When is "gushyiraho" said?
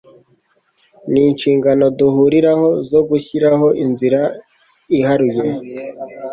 3.09-3.67